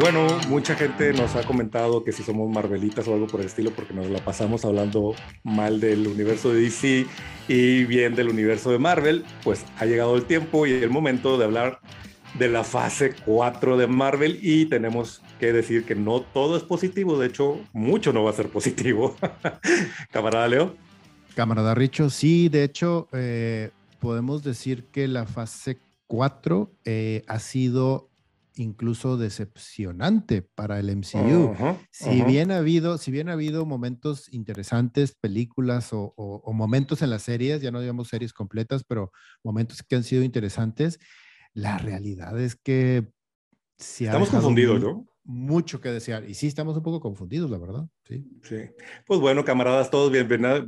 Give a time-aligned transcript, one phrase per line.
[0.00, 3.70] bueno, mucha gente nos ha comentado que si somos Marvelitas o algo por el estilo,
[3.70, 7.06] porque nos la pasamos hablando mal del universo de DC
[7.48, 11.44] y bien del universo de Marvel, pues ha llegado el tiempo y el momento de
[11.44, 11.80] hablar
[12.38, 17.18] de la fase 4 de Marvel y tenemos que decir que no todo es positivo,
[17.18, 19.16] de hecho, mucho no va a ser positivo.
[20.10, 20.76] Camarada Leo.
[21.34, 28.09] Camarada Richo, sí, de hecho, eh, podemos decir que la fase 4 eh, ha sido
[28.60, 31.54] incluso decepcionante para el MCU.
[31.90, 37.22] si bien ha habido, si bien ha habido momentos interesantes, películas o, momentos en las
[37.22, 40.98] series, ya no digamos series completas, pero momentos que han sido interesantes,
[41.54, 43.08] la realidad es que
[43.78, 45.06] si estamos confundidos, ¿no?
[45.24, 46.28] Mucho que desear.
[46.28, 47.86] Y sí, estamos un poco confundidos, la verdad.
[48.04, 48.26] Sí.
[48.42, 48.56] Sí.
[49.06, 50.66] Pues bueno, camaradas, todos bienvenidos.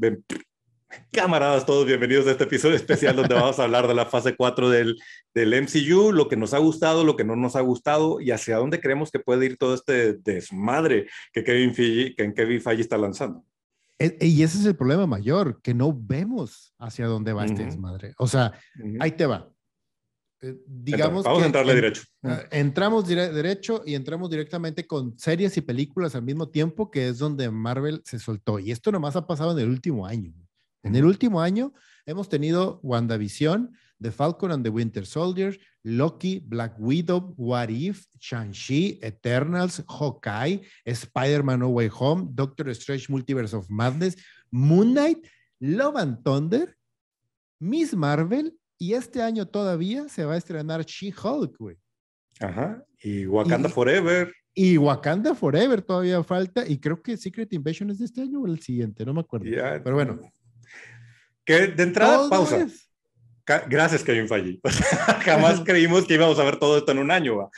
[1.11, 4.71] Camaradas, todos bienvenidos a este episodio especial donde vamos a hablar de la fase 4
[4.71, 4.99] del,
[5.35, 8.57] del MCU, lo que nos ha gustado, lo que no nos ha gustado y hacia
[8.57, 12.99] dónde creemos que puede ir todo este desmadre que Kevin Feige, que Kevin Feige está
[12.99, 13.45] lanzando.
[13.99, 18.15] E, y ese es el problema mayor, que no vemos hacia dónde va este desmadre.
[18.19, 18.53] O sea,
[19.01, 19.49] ahí te va.
[20.41, 22.03] Eh, digamos vamos a entrarle derecho.
[22.25, 27.19] Ah, entramos derecho y entramos directamente con series y películas al mismo tiempo, que es
[27.19, 28.59] donde Marvel se soltó.
[28.59, 30.35] Y esto nomás ha pasado en el último año.
[30.83, 31.73] En el último año
[32.07, 38.99] hemos tenido WandaVision, The Falcon and the Winter Soldier, Loki, Black Widow, What If, Shang-Chi,
[39.03, 44.17] Eternals, Hawkeye, Spider-Man No Way Home, Doctor Strange Multiverse of Madness,
[44.51, 45.25] Moon Knight,
[45.61, 46.77] Love and Thunder,
[47.61, 51.77] Miss Marvel y este año todavía se va a estrenar She-Hulk, güey.
[52.41, 54.33] Ajá, y Wakanda Forever.
[54.53, 58.47] Y Wakanda Forever todavía falta, y creo que Secret Invasion es de este año o
[58.47, 59.47] el siguiente, no me acuerdo.
[59.49, 60.21] Pero bueno,
[61.45, 62.67] que de entrada, pausa.
[63.69, 64.61] Gracias, Kevin Falli.
[65.25, 67.51] Jamás creímos que íbamos a ver todo esto en un año.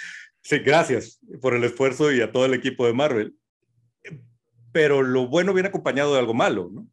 [0.42, 3.36] Sí, gracias por el esfuerzo y a todo el equipo de Marvel.
[4.72, 6.86] Pero lo bueno viene acompañado de algo malo, ¿no?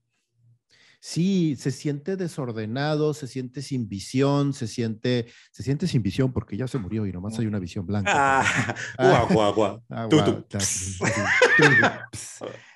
[1.03, 6.55] Sí, se siente desordenado, se siente sin visión, se siente, se siente sin visión porque
[6.55, 8.11] ya se murió y nomás hay una visión blanca.
[8.13, 9.25] Ah, ah.
[9.27, 10.45] guau, guau, guau.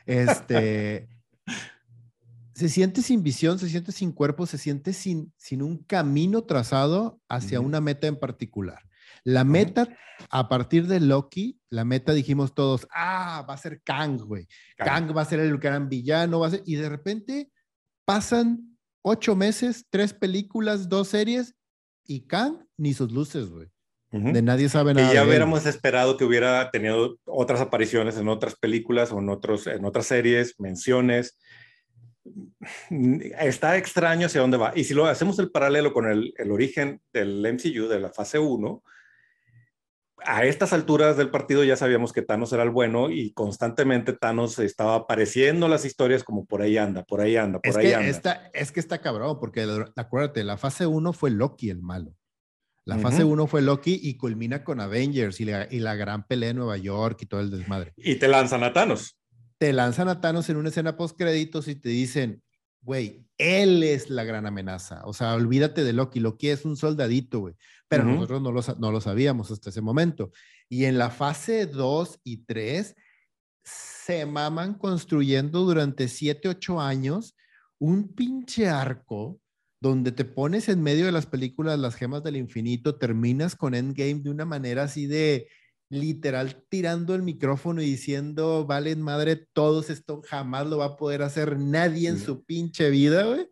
[0.07, 1.07] Este,
[2.55, 7.19] se siente sin visión, se siente sin cuerpo, se siente sin, sin un camino trazado
[7.27, 8.81] hacia una meta en particular.
[9.25, 9.89] La meta,
[10.29, 14.47] a partir de Loki, la meta dijimos todos, ah, va a ser Kang, güey.
[14.77, 15.15] Kang.
[15.15, 16.63] va a ser el gran villano, va a ser...
[16.65, 17.51] Y de repente
[18.05, 21.55] pasan ocho meses, tres películas, dos series,
[22.05, 23.67] y Kang ni sus luces, güey.
[24.11, 25.11] De nadie sabe nada.
[25.11, 29.67] Y ya hubiéramos esperado que hubiera tenido otras apariciones en otras películas o en, otros,
[29.67, 31.37] en otras series, menciones
[33.39, 34.73] está extraño hacia dónde va.
[34.75, 38.83] Y si lo hacemos el paralelo con el, origen del MCU, de la fase 1,
[40.27, 44.57] a estas alturas del partido ya sabíamos que Thanos era el bueno y constantemente Thanos
[44.59, 47.87] estaba apareciendo en las historias como por ahí anda, por ahí anda, por es ahí
[47.87, 48.09] que anda.
[48.09, 52.15] Está, es que está cabrón, porque acuérdate, la fase 1 fue Loki el malo.
[52.85, 56.51] La fase 1 fue Loki y culmina con Avengers y la, y la gran pelea
[56.51, 57.93] en Nueva York y todo el desmadre.
[57.97, 59.17] Y te lanzan a Thanos
[59.57, 62.43] te lanzan a Thanos en una escena post créditos y te dicen,
[62.81, 65.01] güey, él es la gran amenaza.
[65.05, 66.19] O sea, olvídate de Loki.
[66.19, 67.55] Loki es un soldadito, güey.
[67.87, 70.31] Pero nosotros no lo, no lo sabíamos hasta ese momento.
[70.69, 72.95] Y en la fase 2 y 3
[73.63, 77.35] se maman construyendo durante 7, 8 años
[77.79, 79.39] un pinche arco
[79.81, 84.21] donde te pones en medio de las películas Las Gemas del Infinito, terminas con Endgame
[84.21, 85.47] de una manera así de
[85.89, 91.21] literal tirando el micrófono y diciendo, valen madre, todos esto jamás lo va a poder
[91.21, 93.47] hacer nadie en su pinche vida, güey.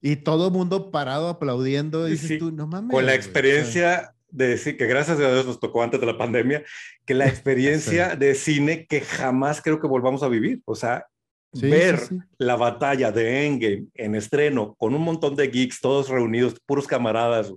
[0.00, 2.06] Y todo el mundo parado aplaudiendo.
[2.06, 2.92] Y dices tú, no mames.
[2.92, 6.62] Con la experiencia de decir que gracias a Dios nos tocó antes de la pandemia,
[7.04, 10.62] que la experiencia de cine que jamás creo que volvamos a vivir.
[10.64, 11.06] O sea,
[11.52, 12.00] ver
[12.38, 17.52] la batalla de Endgame en estreno con un montón de geeks, todos reunidos, puros camaradas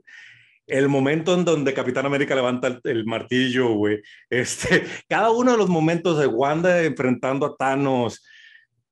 [0.70, 4.02] el momento en donde Capitán América levanta el, martillo, güey.
[4.30, 8.24] Este, cada uno de los momentos de Wanda enfrentando a Thanos,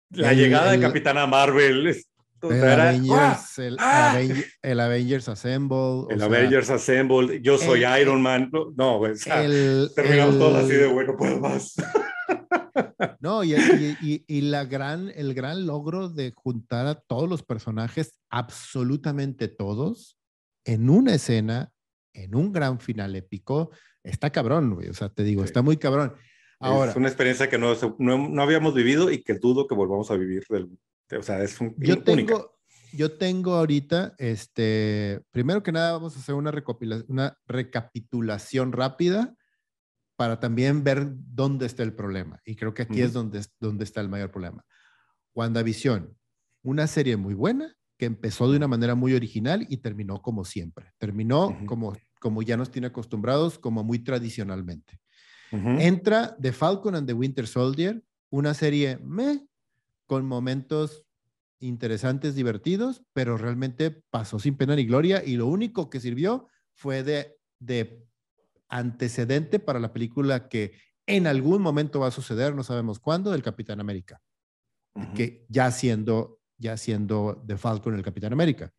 [0.10, 1.96] la llegada de Capitana Marvel.
[2.40, 4.20] El, Avengers, el, ¡ah!
[4.62, 6.06] el, Avengers Assemble.
[6.10, 7.42] El Avengers Assemble.
[7.42, 8.52] Yo soy Iron Man.
[8.76, 9.14] No, güey.
[9.16, 11.76] terminamos todos así de bueno, puedo más.
[13.20, 18.20] No, y, y, y, la gran, el gran logro de juntar a todos los personajes,
[18.30, 20.17] absolutamente todos,
[20.68, 21.72] en una escena,
[22.14, 23.72] en un gran final épico,
[24.04, 24.90] está cabrón, güey.
[24.90, 26.14] O sea, te digo, está muy cabrón.
[26.60, 30.16] Ahora, es una experiencia que no, no, habíamos vivido y que dudo que volvamos a
[30.16, 30.44] vivir.
[30.50, 32.60] o sea, es un, yo tengo,
[32.92, 36.52] Yo tengo ahorita, este, primero que nada, vamos a hacer una,
[37.08, 39.36] una recapitulación rápida
[40.18, 42.42] para también ver dónde está el problema.
[42.44, 44.66] Y creo que aquí es donde, donde está el mayor problema.
[45.34, 46.18] WandaVision,
[46.64, 50.94] una serie muy buena que empezó de una manera muy original y terminó como siempre.
[50.98, 55.00] Terminó como, como ya nos tiene acostumbrados, como muy tradicionalmente.
[55.52, 59.48] Entra The Falcon and the Winter Soldier, una serie me
[60.06, 61.06] con momentos
[61.60, 67.04] interesantes, divertidos, pero realmente pasó sin pena ni gloria y lo único que sirvió fue
[67.04, 68.06] de, de
[68.70, 70.74] antecedente para la película que
[71.06, 74.22] en algún momento va a suceder, no sabemos cuándo, del Capitán América,
[75.16, 78.72] que ya siendo, ya siendo The Falcon el Capitán América.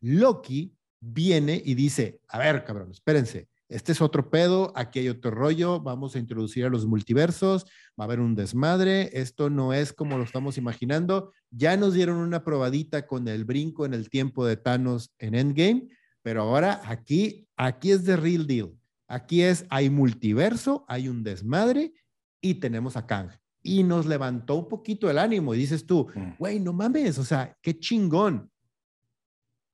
[0.00, 5.30] Loki viene y dice, a ver, cabrón, espérense, este es otro pedo, aquí hay otro
[5.30, 7.66] rollo, vamos a introducir a los multiversos,
[8.00, 12.16] va a haber un desmadre, esto no es como lo estamos imaginando, ya nos dieron
[12.16, 15.88] una probadita con el brinco en el tiempo de Thanos en Endgame,
[16.22, 18.72] pero ahora aquí, aquí es the real deal,
[19.06, 21.92] aquí es, hay multiverso, hay un desmadre
[22.40, 23.30] y tenemos a Kang.
[23.68, 26.36] Y nos levantó un poquito el ánimo y dices tú, mm.
[26.38, 28.50] güey, no mames, o sea, qué chingón.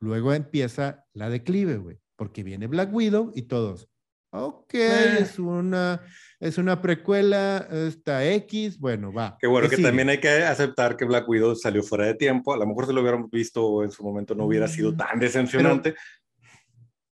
[0.01, 3.89] Luego empieza la declive, güey porque viene Black Widow y todos,
[4.31, 5.19] ok, eh.
[5.21, 6.01] es, una,
[6.41, 9.37] es una precuela, está X, bueno, va.
[9.41, 12.57] Qué bueno que también hay que aceptar que Black Widow salió fuera de tiempo, a
[12.57, 15.95] lo mejor si lo hubiéramos visto en su momento no hubiera sido mm, tan decepcionante.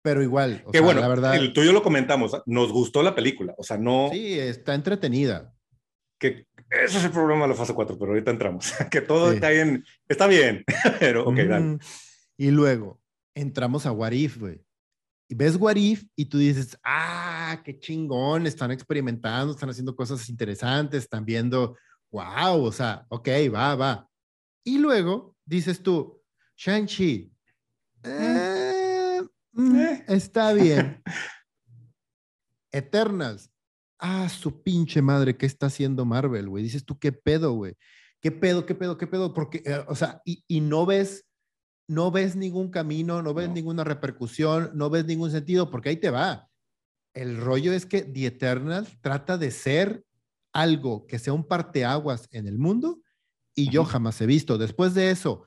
[0.04, 1.36] Pero, igual, o bueno, la verdad.
[1.36, 4.10] El, tú y yo lo comentamos, nos gustó la película, o sea, no.
[4.12, 5.54] Sí, está entretenida.
[6.20, 8.74] Que ese es el problema de la fase 4, pero ahorita entramos.
[8.92, 10.64] que todo está bien, está bien,
[11.00, 11.78] pero ok, dale.
[12.38, 13.00] Y luego
[13.36, 14.62] entramos a What If, güey
[15.32, 20.28] y ves What If y tú dices, ah, qué chingón, están experimentando, están haciendo cosas
[20.28, 21.78] interesantes, están viendo,
[22.12, 24.10] wow, o sea, ok, va, va.
[24.62, 26.22] Y luego dices tú,
[26.58, 27.32] Shang-Chi,
[28.04, 29.22] eh,
[29.54, 30.04] mm, eh.
[30.10, 31.02] está bien.
[32.74, 33.50] Eternals,
[34.02, 36.64] ah, su pinche madre, ¿qué está haciendo Marvel, güey?
[36.64, 37.76] Dices tú, ¿qué pedo, güey?
[38.20, 39.34] ¿Qué pedo, qué pedo, qué pedo?
[39.34, 41.26] Porque, eh, o sea, y, y no ves
[41.92, 46.10] no ves ningún camino, no ves ninguna repercusión, no ves ningún sentido, porque ahí te
[46.10, 46.48] va.
[47.14, 50.06] El rollo es que The Eternal trata de ser
[50.54, 53.02] algo que sea un parteaguas en el mundo
[53.54, 54.58] y yo jamás he visto.
[54.58, 55.46] Después de eso,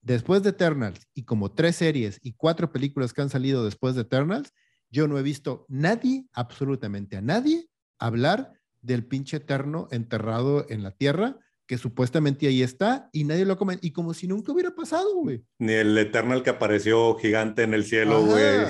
[0.00, 4.02] después de Eternals y como tres series y cuatro películas que han salido después de
[4.02, 4.52] Eternals,
[4.88, 7.68] yo no he visto nadie, absolutamente a nadie,
[8.06, 13.56] hablar del pinche eterno enterrado en la tierra que supuestamente ahí está y nadie lo
[13.56, 13.78] come.
[13.80, 15.42] Y como si nunca hubiera pasado, güey.
[15.58, 18.66] Ni el Eternal que apareció gigante en el cielo, güey.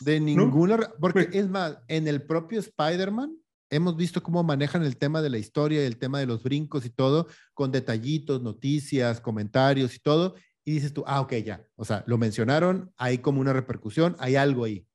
[0.00, 0.78] De ninguna.
[1.00, 3.36] Porque es más, en el propio Spider-Man
[3.70, 6.86] hemos visto cómo manejan el tema de la historia y el tema de los brincos
[6.86, 10.34] y todo, con detallitos, noticias, comentarios y todo.
[10.64, 11.62] Y dices tú, ah, ok, ya.
[11.76, 14.86] O sea, lo mencionaron, hay como una repercusión, hay algo ahí.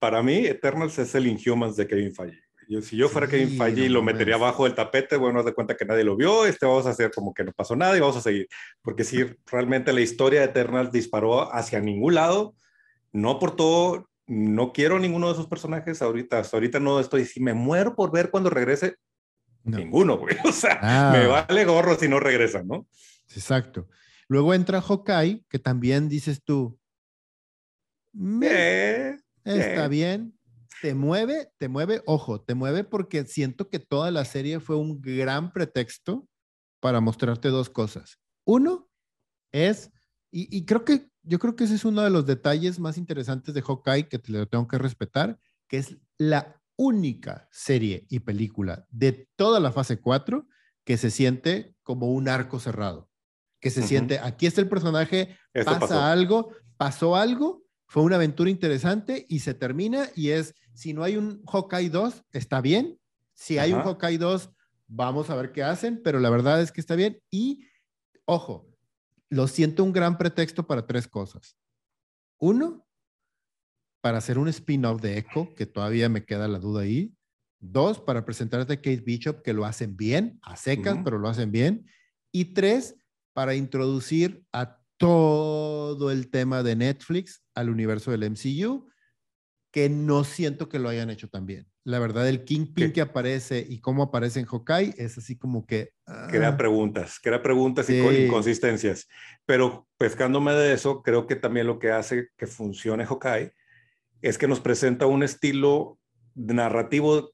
[0.00, 2.45] Para mí, Eternals es el Inhumans de Kevin Feige
[2.82, 5.76] si yo fuera Kevin Feige y lo metería abajo del tapete, bueno, haz de cuenta
[5.76, 8.16] que nadie lo vio, este vamos a hacer como que no pasó nada y vamos
[8.16, 8.48] a seguir.
[8.82, 12.54] Porque si realmente la historia de Eternal disparó hacia ningún lado,
[13.12, 17.54] no por todo, no quiero ninguno de esos personajes ahorita, ahorita no estoy, si me
[17.54, 18.96] muero por ver cuando regrese,
[19.62, 20.36] ninguno, güey.
[20.44, 22.86] O sea, me vale gorro si no regresan, ¿no?
[23.34, 23.88] Exacto.
[24.28, 26.78] Luego entra Hawkeye, que también dices tú,
[28.42, 30.35] eh, está bien,
[30.82, 35.00] te mueve, te mueve, ojo, te mueve porque siento que toda la serie fue un
[35.00, 36.28] gran pretexto
[36.80, 38.18] para mostrarte dos cosas.
[38.44, 38.88] Uno
[39.52, 39.90] es,
[40.30, 43.62] y, creo que yo creo que ese es uno de los detalles más interesantes de
[43.62, 49.28] Hawkeye que te lo tengo que respetar, que es la única serie y película de
[49.34, 50.46] toda la fase 4
[50.84, 53.10] que se siente como un arco cerrado,
[53.60, 59.26] que se siente, aquí está el personaje, pasa algo, pasó algo, fue una aventura interesante
[59.28, 62.98] y se termina y es si no hay un Hawkeye 2, está bien.
[63.32, 64.50] Si hay un Hawkeye 2,
[64.88, 67.20] vamos a ver qué hacen, pero la verdad es que está bien.
[67.30, 67.66] Y,
[68.26, 68.68] ojo,
[69.30, 71.56] lo siento un gran pretexto para tres cosas.
[72.38, 72.86] Uno,
[74.00, 77.14] para hacer un spin-off de Echo, que todavía me queda la duda ahí.
[77.58, 81.50] Dos, para presentarte a Kate Bishop, que lo hacen bien, a secas, pero lo hacen
[81.50, 81.86] bien.
[82.32, 82.96] Y tres,
[83.32, 88.88] para introducir a todo el tema de Netflix al universo del MCU
[89.70, 91.66] que no siento que lo hayan hecho tan bien.
[91.84, 95.92] La verdad, el Kingpin que aparece y cómo aparece en Hawkeye es así como que...
[96.28, 96.56] Crea ah.
[96.56, 99.06] preguntas, crea preguntas y inconsistencias.
[99.44, 103.52] Pero pescándome de eso, creo que también lo que hace que funcione Hawkeye
[104.22, 105.98] es que nos presenta un estilo
[106.34, 107.32] narrativo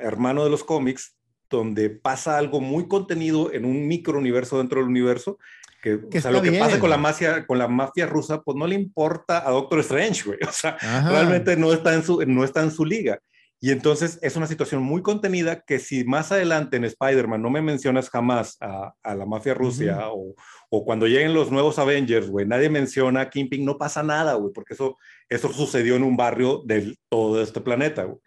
[0.00, 1.16] hermano de los cómics
[1.48, 5.38] donde pasa algo muy contenido en un micro universo dentro del universo
[5.84, 8.66] que, o sea, lo que pasa con la, mafia, con la mafia rusa, pues no
[8.66, 10.38] le importa a Doctor Strange, güey.
[10.48, 13.18] O sea, realmente no está, en su, no está en su liga.
[13.60, 17.60] Y entonces es una situación muy contenida que si más adelante en Spider-Man no me
[17.60, 20.34] mencionas jamás a, la mafia Rusia o,
[20.70, 24.52] o, cuando lleguen los nuevos Avengers, güey, nadie menciona a Kingpin, no pasa nada, güey,
[24.54, 24.96] porque eso,
[25.28, 28.18] eso sucedió en un barrio de todo este planeta, güey.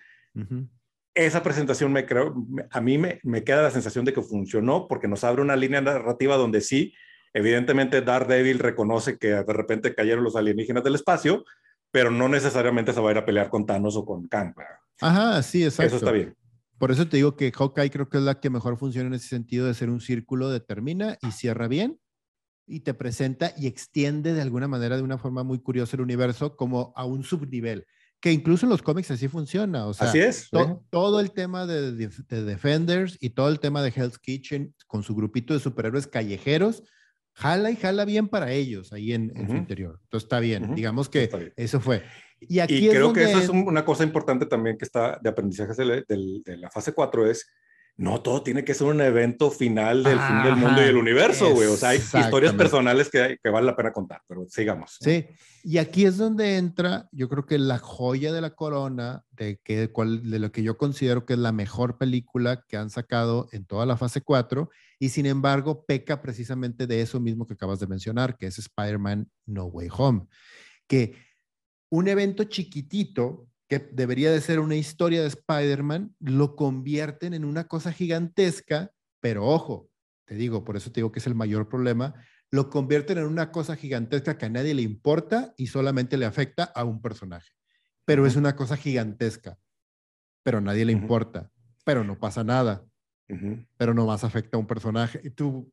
[1.15, 2.35] Esa presentación me creo,
[2.69, 5.81] a mí me, me queda la sensación de que funcionó porque nos abre una línea
[5.81, 6.93] narrativa donde sí,
[7.33, 11.43] evidentemente Daredevil reconoce que de repente cayeron los alienígenas del espacio,
[11.91, 14.53] pero no necesariamente se va a ir a pelear con Thanos o con Kang.
[15.01, 15.95] Ajá, sí, exacto.
[15.95, 16.35] Eso está bien.
[16.77, 19.27] Por eso te digo que Hawkeye creo que es la que mejor funciona en ese
[19.27, 21.99] sentido de ser un círculo, determina y cierra bien
[22.67, 26.55] y te presenta y extiende de alguna manera, de una forma muy curiosa el universo
[26.55, 27.87] como a un subnivel,
[28.19, 29.87] que incluso en los cómics así funciona.
[29.87, 30.49] O sea, así es.
[30.89, 35.15] Todo el tema de, de, Defenders y todo el tema de Hell's Kitchen con su
[35.15, 36.83] grupito de superhéroes callejeros,
[37.37, 39.99] jala y jala bien para ellos ahí en, su interior.
[40.03, 42.03] Entonces está bien, digamos que eso fue.
[42.39, 46.03] Y, aquí creo que eso es una cosa importante también que está de aprendizaje de,
[46.07, 47.47] de la fase 4 es
[47.97, 51.51] no todo tiene que ser un evento final del fin del mundo y el universo,
[51.51, 51.67] güey.
[51.67, 54.97] O sea, hay historias personales que, que, vale la pena contar, pero sigamos.
[55.01, 55.25] Sí,
[55.63, 59.91] y aquí es donde entra, yo creo que la joya de la corona, de, que,
[59.91, 63.65] cual, de lo que yo considero que es la mejor película que han sacado en
[63.65, 67.87] toda la fase 4, y sin embargo peca precisamente de eso mismo que acabas de
[67.87, 70.27] mencionar, que es Spider-Man No Way Home.
[70.85, 71.15] Que
[71.89, 77.67] un evento chiquitito que debería de ser una historia de Spider-Man, lo convierten en una
[77.67, 79.89] cosa gigantesca, pero ojo,
[80.25, 82.13] te digo, por eso te digo que es el mayor problema,
[82.49, 86.63] lo convierten en una cosa gigantesca que a nadie le importa y solamente le afecta
[86.63, 87.51] a un personaje.
[88.05, 89.57] Pero es una cosa gigantesca,
[90.43, 91.51] pero a nadie le importa,
[91.83, 92.85] pero no pasa nada,
[93.75, 95.19] pero no más afecta a un personaje.
[95.23, 95.69] Y tú...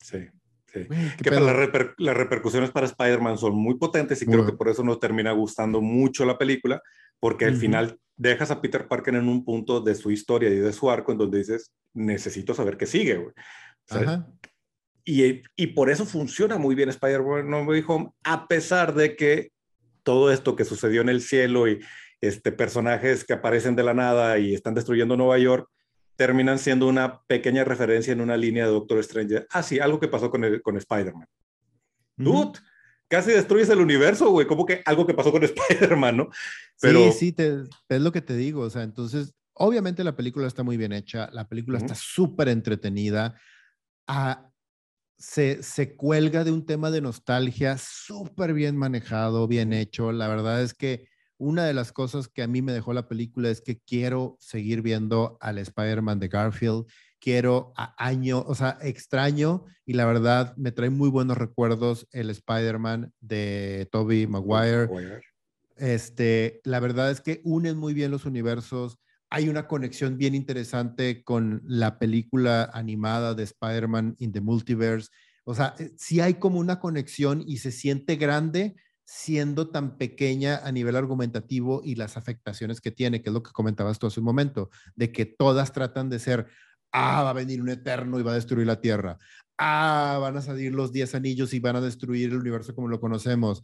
[0.00, 0.30] Sí
[0.72, 5.32] que las repercusiones para Spider-Man son muy potentes y creo que por eso nos termina
[5.32, 6.80] gustando mucho la película,
[7.20, 10.72] porque al final dejas a Peter Parker en un punto de su historia y de
[10.72, 13.34] su arco en donde dices, necesito saber qué sigue, güey.
[15.04, 19.50] y, y, por eso funciona muy bien Spider-Man No Way Home, a pesar de que
[20.02, 21.80] todo esto que sucedió en el cielo y
[22.20, 25.68] este, personajes que aparecen de la nada y están destruyendo Nueva York,
[26.16, 29.46] terminan siendo una pequeña referencia en una línea de Doctor Strange.
[29.50, 31.26] Ah, sí, algo que pasó con, el, con Spider-Man.
[32.16, 32.58] Dude,
[33.08, 34.46] casi destruyes el universo, güey.
[34.46, 36.28] Como que algo que pasó con Spider-Man, ¿no?
[36.80, 37.10] Pero...
[37.12, 37.36] Sí, sí,
[37.88, 38.62] es lo que te digo.
[38.62, 43.34] O sea, entonces, obviamente la película está muy bien hecha, la película está súper entretenida.
[44.06, 44.48] Ah,
[45.18, 50.10] se, se cuelga de un tema de nostalgia súper bien manejado, bien hecho.
[50.10, 51.06] La verdad es que
[51.38, 54.82] una de las cosas que a mí me dejó la película es que quiero seguir
[54.82, 56.86] viendo al Spider-Man de Garfield,
[57.20, 62.30] quiero a año, o sea, extraño y la verdad me trae muy buenos recuerdos el
[62.30, 64.88] Spider-Man de Tobey Maguire.
[65.76, 68.98] Este, la verdad es que unen muy bien los universos.
[69.30, 75.08] Hay una conexión bien interesante con la película animada de Spider-Man in the Multiverse.
[75.44, 78.76] O sea, eh, sí hay como una conexión y se siente grande,
[79.14, 83.52] siendo tan pequeña a nivel argumentativo y las afectaciones que tiene, que es lo que
[83.52, 86.46] comentabas tú hace un momento, de que todas tratan de ser,
[86.92, 89.18] ah, va a venir un eterno y va a destruir la Tierra,
[89.58, 93.00] ah, van a salir los diez anillos y van a destruir el universo como lo
[93.00, 93.62] conocemos,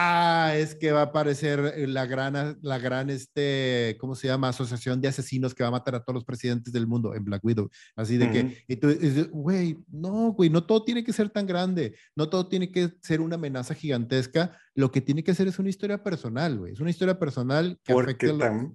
[0.00, 4.48] Ah, es que va a aparecer eh, la gran, la gran, este, ¿cómo se llama?
[4.48, 7.44] Asociación de asesinos que va a matar a todos los presidentes del mundo en Black
[7.44, 7.68] Widow.
[7.96, 8.94] Así de que, y tú
[9.32, 13.20] güey, no, güey, no todo tiene que ser tan grande, no todo tiene que ser
[13.20, 16.90] una amenaza gigantesca, lo que tiene que ser es una historia personal, güey, es una
[16.90, 18.70] historia personal que porque afecta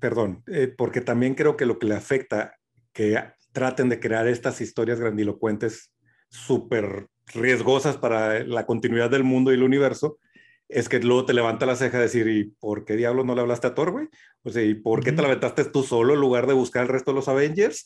[0.00, 2.56] Perdón, eh, porque también creo que lo que le afecta
[2.92, 3.18] que
[3.52, 5.94] traten de crear estas historias grandilocuentes
[6.28, 10.18] súper riesgosas para la continuidad del mundo y el universo,
[10.68, 13.40] es que luego te levanta la ceja a decir, ¿y por qué diablos no le
[13.40, 14.08] hablaste a Thor, güey?
[14.42, 16.88] O sea, ¿y por qué te la aventaste tú solo en lugar de buscar el
[16.88, 17.84] resto de los Avengers?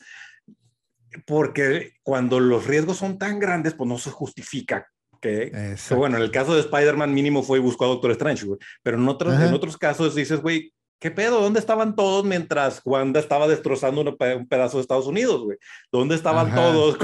[1.27, 4.87] Porque cuando los riesgos son tan grandes, pues no se justifica
[5.21, 8.59] que, bueno, en el caso de Spider-Man mínimo fue y buscó a Doctor Strange, güey.
[8.83, 11.41] Pero en otros, en otros casos dices, güey, ¿Qué pedo?
[11.41, 15.57] ¿Dónde estaban todos mientras Wanda estaba destrozando un pedazo de Estados Unidos, güey?
[15.91, 16.99] ¿Dónde estaban todos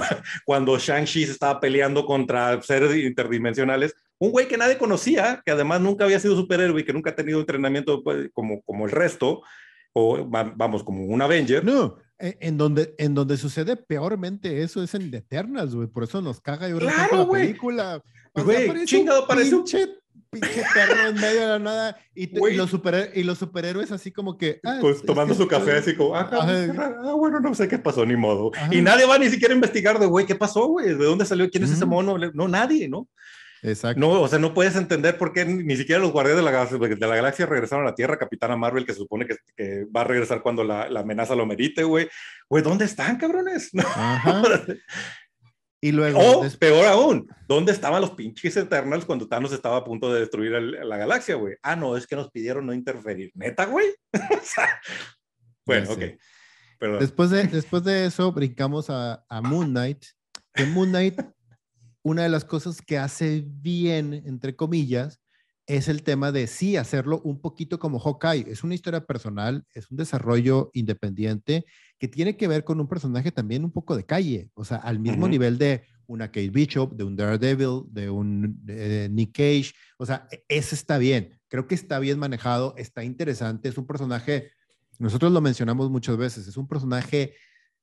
[0.44, 3.94] cuando Shang-Chi se estaba peleando contra seres interdimensionales?
[4.18, 7.14] Un güey que nadie conocía, que además nunca había sido superhéroe y que nunca ha
[7.14, 9.40] tenido entrenamiento pues, como, como el resto,
[9.94, 11.64] o vamos, como un Avenger.
[11.64, 15.88] No, e, en donde, en donde sucede peormente eso es en Eternals, güey.
[15.88, 18.02] Por eso nos caga yo claro, la película.
[18.34, 19.64] Güey, chingado, parece un
[20.30, 24.36] pinche perro en medio de la nada y, los, super, y los superhéroes así como
[24.36, 24.60] que...
[24.64, 28.16] Ah, pues tomando su café así como, ah, ah, bueno, no sé qué pasó, ni
[28.16, 28.52] modo.
[28.70, 30.88] Y nadie va ni siquiera a investigar de, güey, ¿qué pasó, güey?
[30.88, 31.48] ¿De dónde salió?
[31.50, 32.16] ¿Quién es ese mono?
[32.18, 33.08] No, nadie, ¿no?
[33.62, 33.98] Exacto.
[34.00, 36.78] No, o sea, no puedes entender por qué ni siquiera los guardianes de la galaxia,
[36.78, 40.04] de la galaxia regresaron a la Tierra, Capitana Marvel, que se supone que, va a
[40.04, 42.08] regresar cuando la, la amenaza lo merite, güey.
[42.48, 43.70] Güey, ¿dónde están, cabrones?
[43.78, 44.42] Ajá.
[45.80, 46.18] Y luego.
[46.18, 50.52] O, peor aún, ¿dónde estaban los pinches Eternals cuando Thanos estaba a punto de destruir
[50.52, 51.56] la galaxia, güey?
[51.62, 53.30] Ah, no, es que nos pidieron no interferir.
[53.34, 53.86] ¿Neta, güey?
[55.66, 56.02] bueno, ok.
[57.00, 60.04] Después de, después de eso, brincamos a, a Moon Knight.
[60.54, 61.20] Que Moon Knight,
[62.02, 65.20] una de las cosas que hace bien, entre comillas,
[65.66, 68.50] es el tema de sí hacerlo un poquito como Hawkeye.
[68.50, 71.64] Es una historia personal, es un desarrollo independiente
[71.98, 75.00] que tiene que ver con un personaje también un poco de calle, o sea, al
[75.00, 78.62] mismo nivel de una Kate Bishop, de un Daredevil, de un
[79.10, 83.68] Nick Cage, o sea, e, ese está bien, creo que está bien manejado, está interesante,
[83.68, 84.52] es un personaje,
[84.98, 87.34] nosotros lo mencionamos muchas veces, es un personaje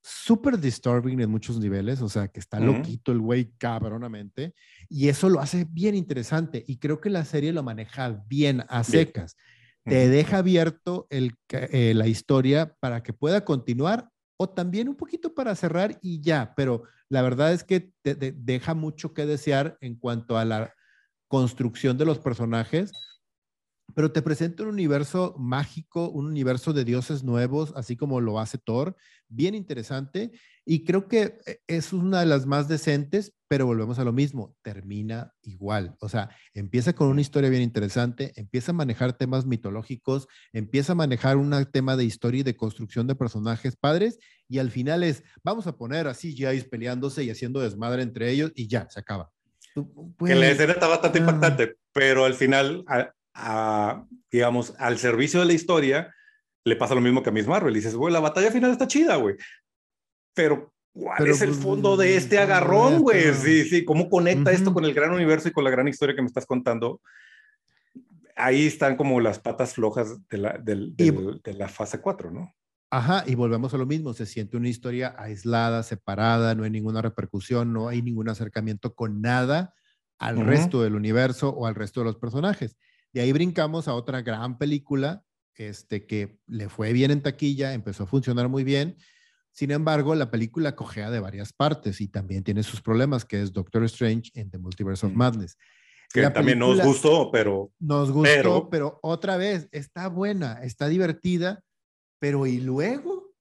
[0.04, 4.54] súper disturbing en muchos niveles, o sea, que está loquito el güey cabronamente,
[4.90, 8.84] y eso lo hace bien interesante, y creo que la serie lo maneja bien a
[8.84, 9.38] secas.
[9.86, 15.34] Te deja abierto el, eh, la historia para que pueda continuar o también un poquito
[15.34, 19.96] para cerrar y ya, pero la verdad es que te, deja mucho que desear en
[19.96, 20.74] cuanto a la
[21.28, 22.92] construcción de los personajes
[23.96, 28.58] pero te presenta un universo mágico, un universo de dioses nuevos, así como lo hace
[28.58, 28.96] Thor,
[29.28, 30.32] bien interesante,
[30.66, 34.56] y creo que eh, es una de las más decentes, pero volvemos a lo mismo,
[34.62, 40.28] termina igual, o sea, empieza con una historia bien interesante, empieza a manejar temas mitológicos,
[40.54, 44.72] empieza a manejar un tema de historia y de construcción de personajes padres, y al
[44.72, 48.90] final es, vamos a poner así CGI peleándose y haciendo desmadre entre ellos, y ya,
[48.90, 49.32] se acaba.
[50.20, 51.22] que la escena está bastante ah.
[51.22, 53.12] impactante, pero al final a,
[54.32, 56.14] digamos, al servicio de la historia,
[56.64, 57.74] le pasa lo mismo que a Miss Marvel.
[57.74, 59.36] Y dices, güey, la batalla final está chida, güey.
[60.34, 63.34] Pero, ¿cuál es el pues, fondo de este agarrón, güey?
[63.34, 66.22] Sí, sí, ¿cómo conecta esto con el gran universo y con la gran historia que
[66.22, 67.02] me estás contando?
[68.36, 72.54] Ahí están como las patas flojas de la, de la fase 4, ¿no?
[72.94, 77.02] Ajá, y volvemos a lo mismo, se siente una historia aislada, separada, no hay ninguna
[77.02, 79.74] repercusión, no hay ningún acercamiento con nada
[80.20, 82.78] al resto del universo o al resto de los personajes.
[83.14, 85.24] De ahí brincamos a otra gran película
[85.56, 88.98] este, que le fue bien en taquilla, empezó a funcionar muy bien.
[89.52, 93.54] Sin embargo, la película cojea de varias partes y también tiene sus problemas, que es
[93.54, 95.58] Doctor Strange en The Multiverse of Madness.
[96.12, 97.72] Que también nos gustó, pero...
[97.80, 101.64] Nos gustó, pero, otra vez, está buena, está divertida,
[102.20, 103.32] pero ¿y luego?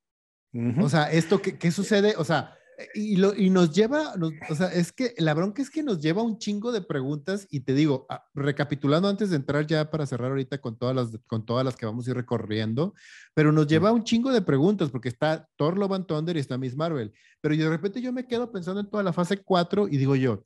[0.81, 2.15] O sea, ¿esto qué, qué sucede?
[2.19, 2.55] O sea,
[2.95, 4.15] y, lo, y nos lleva,
[4.49, 7.61] o sea, es que la bronca es que nos lleva un chingo de preguntas y
[7.61, 11.45] te digo, ah, recapitulando antes de entrar ya para cerrar ahorita con todas las, con
[11.45, 12.95] todas las que vamos a ir recorriendo,
[13.35, 16.59] pero nos lleva un chingo de preguntas porque está Thor Love and Thunder y está
[16.59, 19.89] Miss Marvel, pero yo de repente yo me quedo pensando en toda la fase 4
[19.89, 20.43] y digo yo,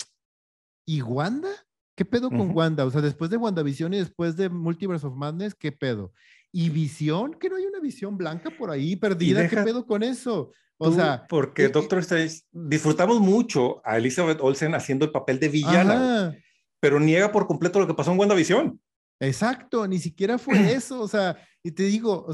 [0.87, 1.51] ¿y Wanda?
[1.97, 2.85] ¿Qué pedo con Wanda?
[2.85, 6.13] O sea, después de WandaVision y después de Multiverse of Madness, ¿qué pedo?
[6.53, 7.33] ¿Y visión?
[7.33, 9.49] ¿Que no hay una visión blanca por ahí perdida?
[9.49, 10.53] ¿Qué pedo con eso?
[10.79, 16.37] O sea, porque Doctor Strange disfrutamos mucho a Elizabeth Olsen haciendo el papel de villana,
[16.81, 18.81] pero niega por completo lo que pasó en WandaVision.
[19.21, 22.27] Exacto, ni siquiera fue eso, o sea, y te digo,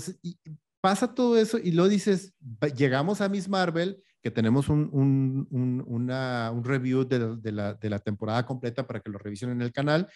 [0.80, 2.34] pasa todo eso y lo dices,
[2.76, 7.74] llegamos a Miss Marvel, que tenemos un, un, un, una, un review de, de, la,
[7.74, 10.08] de, la, temporada completa para que lo revisen en el canal,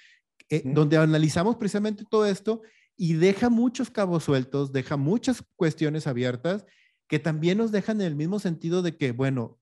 [0.48, 2.62] eh, donde analizamos precisamente todo esto
[2.96, 6.64] y deja muchos cabos sueltos, deja muchas cuestiones abiertas
[7.08, 9.58] que también nos dejan en el mismo sentido de que, bueno,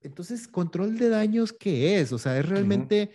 [0.00, 2.12] entonces, control de daños, ¿qué es?
[2.12, 3.10] O sea, es realmente...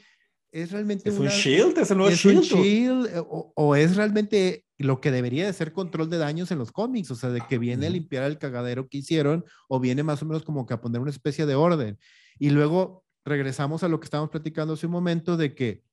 [0.51, 1.91] Es realmente ¿Es un shield, es,
[2.25, 6.71] un shield, o, es realmente lo que debería de ser control de daños en los
[6.71, 10.23] cómics, o sea, de que viene a limpiar el cagadero que hicieron o viene más
[10.23, 11.99] o menos como que a poner una especie de orden.
[12.39, 15.83] Y luego regresamos a lo que estábamos platicando hace un momento de que,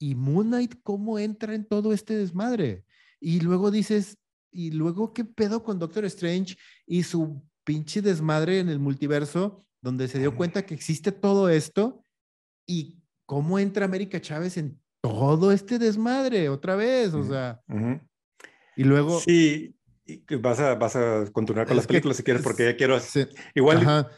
[0.00, 2.84] ¿y Moon Knight cómo entra en todo este desmadre?
[3.20, 4.18] Y luego dices,
[4.52, 10.08] y luego, ¿qué pedo con Doctor Strange y su pinche desmadre en el multiverso, donde
[10.08, 12.04] se dio cuenta que existe todo esto?
[12.66, 17.14] ¿Y cómo entra América Chávez en todo este desmadre otra vez?
[17.14, 17.60] O sea,
[18.76, 19.18] y luego...
[19.20, 19.74] Sí,
[20.40, 22.98] vas a, vas a continuar con las películas si quieres, porque ya quiero...
[23.54, 24.08] igual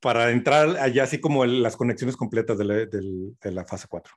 [0.00, 4.12] para entrar allá así como las conexiones completas de la, de la fase 4.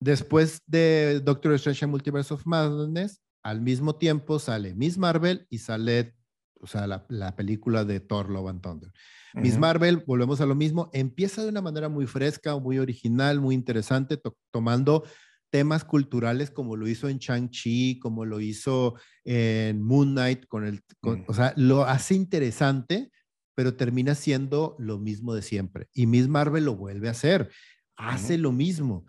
[0.00, 5.58] Después de Doctor Strange and Multiverse of Madness, al mismo tiempo sale Miss Marvel y
[5.58, 6.14] sale,
[6.60, 8.92] o sea, la, película de Thor Love and Thunder.
[9.34, 13.54] Miss Marvel, volvemos a lo mismo, empieza de una manera muy fresca, muy original, muy
[13.54, 15.04] interesante, tomando
[15.50, 20.82] temas culturales como lo hizo en Shang-Chi, como lo hizo en Moon Knight, con el,
[21.26, 23.10] o sea, lo hace interesante,
[23.54, 25.88] pero termina siendo lo mismo de siempre.
[25.94, 27.50] Y Miss Marvel lo vuelve a hacer,
[27.96, 29.06] hace lo mismo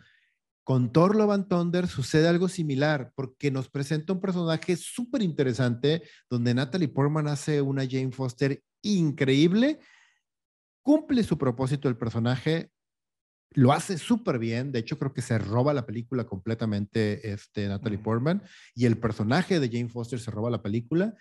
[0.69, 6.03] Con Thor Love and Thunder sucede algo similar porque nos presenta un personaje súper interesante
[6.29, 9.79] donde Natalie Portman hace una Jane Foster increíble,
[10.83, 12.69] cumple su propósito el personaje,
[13.55, 17.97] lo hace súper bien, de hecho creo que se roba la película completamente este, Natalie
[17.97, 18.43] Portman
[18.75, 21.15] y el personaje de Jane Foster se roba la película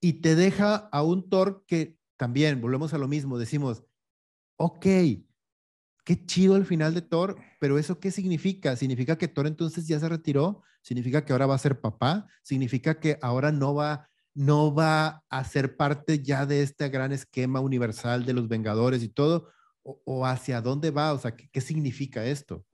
[0.00, 3.84] y te deja a un Thor que también, volvemos a lo mismo, decimos,
[4.56, 4.86] ok,
[6.06, 8.76] qué chido el final de Thor, pero ¿eso qué significa?
[8.76, 10.62] ¿Significa que Thor entonces ya se retiró?
[10.80, 12.28] ¿Significa que ahora va a ser papá?
[12.42, 17.58] ¿Significa que ahora no va, no va a ser parte ya de este gran esquema
[17.58, 19.50] universal de los Vengadores y todo?
[19.82, 21.12] ¿O, hacia dónde va?
[21.12, 22.64] O sea, ¿qué, ¿qué significa esto?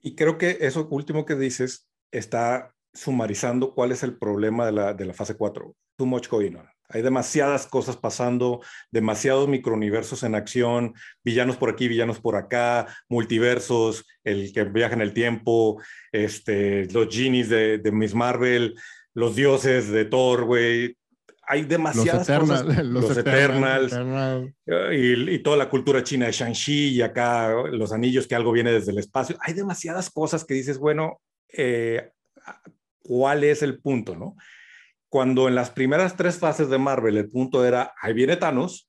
[0.00, 4.92] Y creo que eso último que dices está sumarizando cuál es el problema de la,
[4.92, 5.72] de la fase 4.
[5.96, 6.66] Too much going on.
[6.92, 14.04] Hay demasiadas cosas pasando, demasiados microuniversos en acción, villanos por aquí, villanos por acá, multiversos,
[14.24, 15.80] el que viaja en el tiempo,
[16.12, 18.74] este, los genies de, Miss Marvel,
[19.14, 20.96] los dioses de Thor, güey.
[21.44, 22.84] Hay demasiadas cosas.
[22.84, 23.92] Los, Eternals.
[24.92, 28.92] Y, toda la cultura china de Shang-Chi y acá los anillos que algo viene desde
[28.92, 29.36] el espacio.
[29.40, 31.20] Hay demasiadas cosas que dices, bueno,
[31.52, 32.10] eh,
[33.02, 34.36] ¿cuál es el punto, no?
[35.12, 38.88] Cuando en las primeras tres fases de Marvel el punto era, ahí viene Thanos,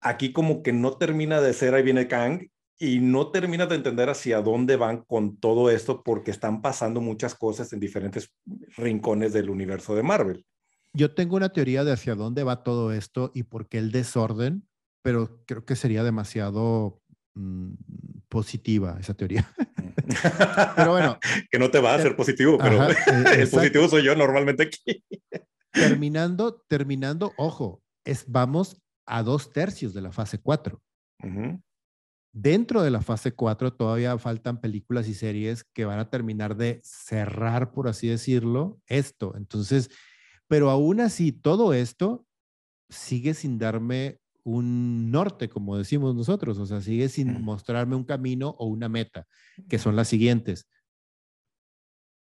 [0.00, 4.08] aquí como que no termina de ser, ahí viene Kang, y no termina de entender
[4.08, 8.32] hacia dónde van con todo esto porque están pasando muchas cosas en diferentes
[8.78, 10.46] rincones del universo de Marvel.
[10.94, 14.66] Yo tengo una teoría de hacia dónde va todo esto y por qué el desorden,
[15.02, 17.02] pero creo que sería demasiado
[17.34, 17.74] mm,
[18.30, 19.46] positiva esa teoría.
[20.74, 21.18] pero bueno.
[21.50, 22.88] que no te va a hacer positivo, pero
[23.36, 25.04] el positivo soy yo normalmente aquí
[25.72, 30.80] terminando, terminando, ojo, es, vamos a dos tercios de la fase 4.
[32.32, 36.80] Dentro de la fase 4 todavía faltan películas y series que van a terminar de
[36.84, 39.34] cerrar, por así decirlo, esto.
[39.36, 39.90] Entonces,
[40.46, 42.26] pero aún así, todo esto
[42.88, 48.54] sigue sin darme un norte, como decimos nosotros, o sea, sigue sin mostrarme un camino
[48.58, 49.26] o una meta,
[49.68, 50.66] que son las siguientes.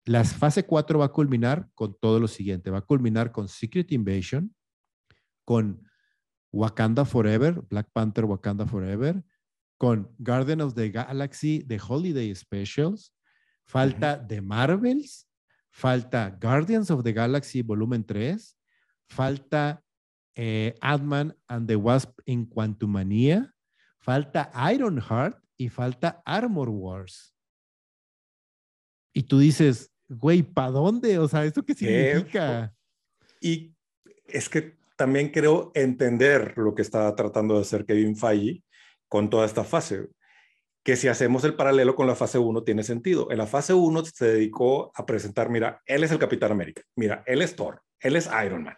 [0.09, 2.71] La fase 4 va a culminar con todo lo siguiente.
[2.71, 4.55] Va a culminar con Secret Invasion,
[5.45, 5.87] con
[6.51, 9.23] Wakanda Forever, Black Panther Wakanda Forever,
[9.77, 13.13] con Garden of the Galaxy, The Holiday Specials.
[13.67, 15.27] Falta The Marvels,
[15.69, 18.35] falta Guardians of the Galaxy Volumen 3,
[19.07, 19.79] falta
[20.35, 23.53] eh, Ant-Man and the Wasp in Quantumania,
[23.99, 27.35] falta Ironheart y falta Armor Wars.
[29.13, 31.17] Y tú dices, güey, ¿para dónde?
[31.19, 32.73] O sea, ¿eso qué significa?
[33.39, 33.73] Y
[34.27, 38.63] es que también creo entender lo que está tratando de hacer Kevin Feige
[39.07, 40.07] con toda esta fase.
[40.83, 43.31] Que si hacemos el paralelo con la fase 1 tiene sentido.
[43.31, 47.23] En la fase 1 se dedicó a presentar, mira, él es el Capitán América, mira,
[47.25, 48.77] él es Thor, él es Iron Man.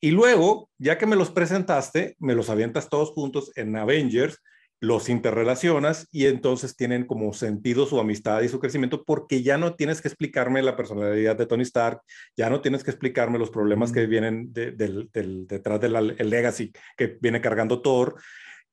[0.00, 4.38] Y luego, ya que me los presentaste, me los avientas todos juntos en Avengers
[4.80, 9.74] los interrelacionas y entonces tienen como sentido su amistad y su crecimiento porque ya no
[9.74, 12.00] tienes que explicarme la personalidad de Tony Stark,
[12.34, 17.82] ya no tienes que explicarme los problemas que vienen detrás del legacy que viene cargando
[17.82, 18.14] Thor.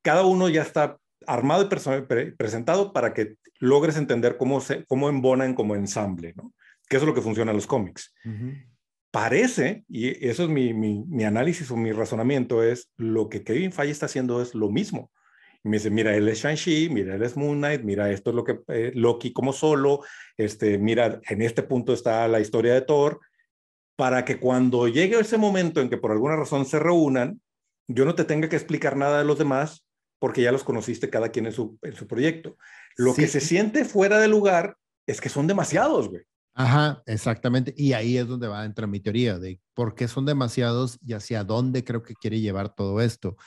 [0.01, 5.55] Cada uno ya está armado y presentado para que logres entender cómo, se, cómo embonan
[5.55, 6.53] como ensamble, ¿no?
[6.87, 8.13] Que eso es lo que funciona en los cómics.
[9.11, 13.73] Parece, y eso es mi, mi, mi análisis o mi razonamiento, es lo que Kevin
[13.73, 15.11] Feige está haciendo es lo mismo
[15.67, 18.43] me dice, mira, él es Shang-Chi, mira, él es Moon Knight, mira, esto es lo
[18.43, 20.01] que eh, Loki como solo,
[20.37, 23.19] este, mira, en este punto está la historia de Thor,
[23.95, 27.41] para que cuando llegue ese momento en que por alguna razón se reúnan,
[27.87, 29.85] yo no te tenga que explicar nada de los demás,
[30.19, 32.57] porque ya los conociste cada quien en su, en su proyecto.
[32.95, 34.77] Lo que se siente fuera de lugar
[35.07, 36.23] es que son demasiados, güey.
[36.53, 37.71] Ajá, exactamente.
[37.77, 41.13] Y ahí es donde va a entrar mi teoría de por qué son demasiados y
[41.13, 43.37] hacia dónde creo que quiere llevar todo esto,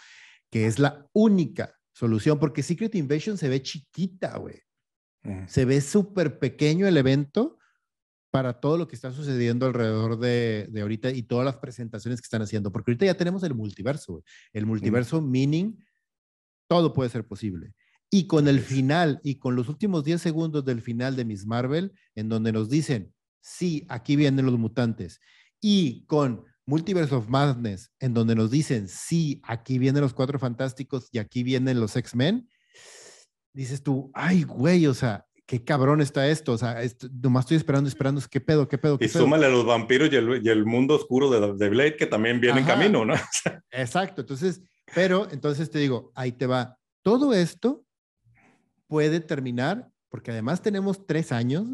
[0.49, 4.63] que es la única solución, porque Secret Invasion se ve chiquita, güey.
[5.49, 7.59] Se ve súper pequeño el evento
[8.31, 12.25] para todo lo que está sucediendo alrededor de, de, ahorita y todas las presentaciones que
[12.25, 14.25] están haciendo, porque ahorita ya tenemos el multiverso, güey.
[14.55, 15.77] El multiverso meaning,
[16.69, 17.75] todo puede ser posible.
[18.09, 21.93] Y con el final y con los últimos 10 segundos del final de Miss Marvel,
[22.15, 25.21] en donde nos dicen, sí, aquí vienen los mutantes,
[25.61, 31.09] y con Multiverse of Madness, en donde nos dicen, sí, aquí vienen los cuatro fantásticos
[31.11, 32.49] y aquí vienen los X-Men,
[33.53, 36.77] dices tú, ay, güey, o sea, qué cabrón está esto, o sea,
[37.21, 38.99] nomás estoy esperando, esperando, ¿qué pedo, qué pedo?
[39.01, 42.61] y súmale a los vampiros y el, mundo oscuro de, de, Blade que también viene
[42.61, 43.15] en camino, ¿no?
[43.73, 44.63] Exacto, entonces,
[44.95, 47.85] pero entonces te digo, ahí te va, todo esto
[48.87, 51.67] puede terminar, porque además tenemos tres años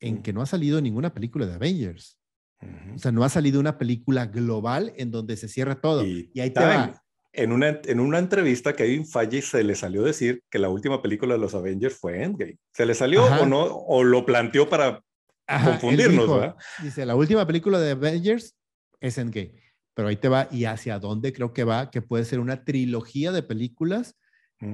[0.00, 2.18] en que no ha salido ninguna película de Avengers.
[2.94, 6.04] O sea, no ha salido una película global en donde se cierra todo.
[6.04, 7.02] Y, ahí te va.
[7.32, 11.02] En una, en una entrevista que Kevin Feige se le salió decir que la última
[11.02, 12.58] película de los Avengers fue Endgame.
[12.72, 13.64] ¿Se le salió o no?
[13.64, 15.02] ¿O lo planteó para
[15.64, 16.28] confundirnos?
[16.28, 16.56] ¿verdad?
[16.80, 18.56] Dice, la última película de Avengers
[19.00, 19.60] es Endgame.
[19.94, 20.48] Pero ahí te va.
[20.52, 21.90] ¿Y hacia dónde creo que va?
[21.90, 24.16] Que puede ser una trilogía de películas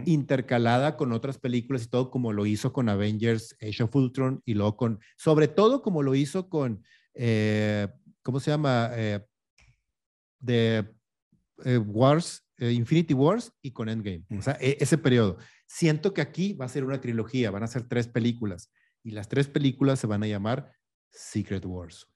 [0.05, 4.55] intercalada con otras películas y todo como lo hizo con Avengers, Age of Ultron y
[4.55, 6.85] luego con, sobre todo como lo hizo con
[7.23, 7.87] eh,
[8.23, 8.91] ¿cómo se llama?
[8.95, 9.21] Eh,
[10.39, 10.91] de
[11.65, 14.25] eh, Wars, Infinity Wars y con Endgame.
[14.39, 15.37] O sea, e, ese periodo.
[15.67, 19.29] Siento que aquí va a ser una trilogía, van a ser tres películas y las
[19.29, 20.73] tres películas se van a llamar
[21.11, 22.07] Secret Wars.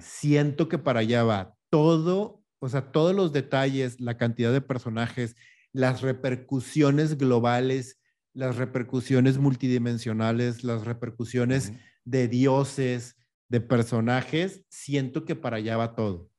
[0.00, 5.36] Siento que para allá va todo, o sea, todos los detalles, la cantidad de personajes,
[5.72, 7.98] las repercusiones globales,
[8.32, 11.72] las repercusiones multidimensionales, las repercusiones
[12.04, 13.16] de dioses,
[13.50, 16.30] de personajes, siento que para allá va todo.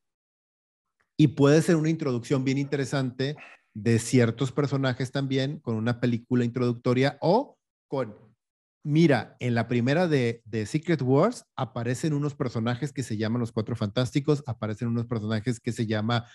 [1.16, 3.36] Y puede ser una introducción bien interesante
[3.74, 8.16] de ciertos personajes también, con una película introductoria o con,
[8.82, 13.52] mira, en la primera de, de Secret Wars aparecen unos personajes que se llaman los
[13.52, 16.26] Cuatro Fantásticos, aparecen unos personajes que se llama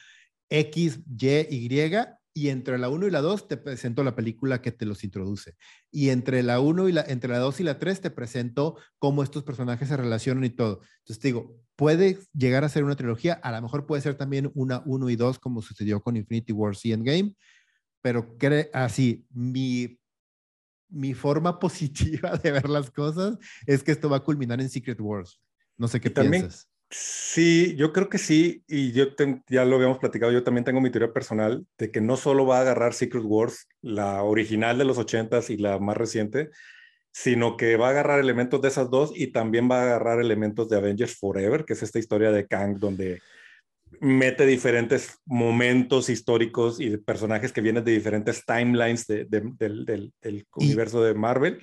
[0.50, 1.92] X, Y, Y,
[2.38, 5.56] y entre la 1 y la 2 te presento la película que te los introduce.
[5.90, 9.24] Y entre la 1 y la entre la 2 y la 3 te presento cómo
[9.24, 10.82] estos personajes se relacionan y todo.
[11.00, 14.52] Entonces te digo, puede llegar a ser una trilogía, a lo mejor puede ser también
[14.54, 17.34] una 1 y 2 como sucedió con Infinity War y Endgame,
[18.04, 18.38] pero
[18.72, 20.00] así mi
[20.90, 25.02] mi forma positiva de ver las cosas es que esto va a culminar en Secret
[25.02, 25.42] Wars.
[25.76, 26.70] No sé qué piensas.
[26.90, 29.08] Sí, yo creo que sí, y yo
[29.50, 32.60] ya lo habíamos platicado, yo también tengo mi teoría personal de que no solo va
[32.60, 36.50] a agarrar Secret Wars, la original de los 80s y la más reciente,
[37.12, 40.70] sino que va a agarrar elementos de esas dos y también va a agarrar elementos
[40.70, 43.20] de Avengers Forever, que es esta historia de Kang donde
[44.00, 50.14] mete diferentes momentos históricos y personajes que vienen de diferentes timelines del,
[50.56, 51.62] universo de Marvel.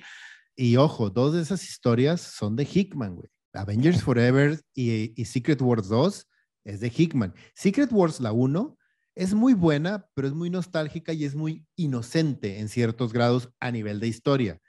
[0.55, 3.29] Y ojo, dos de esas historias son de Hickman, güey.
[3.55, 6.27] Avengers Forever y, Secret Wars 2
[6.65, 7.33] es de Hickman.
[7.53, 8.77] Secret Wars, la 1,
[9.15, 13.71] es muy buena, pero es muy nostálgica y es muy inocente en ciertos grados a
[13.71, 14.59] nivel de historia.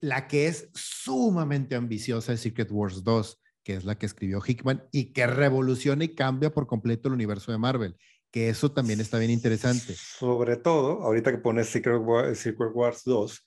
[0.00, 4.86] La que es sumamente ambiciosa es Secret Wars 2, que es la que escribió Hickman
[4.92, 7.96] y que revoluciona y cambia por completo el universo de Marvel,
[8.30, 9.94] que eso también está bien interesante.
[9.94, 12.02] Sobre todo, ahorita que pones Secret,
[12.34, 13.44] Secret Wars 2,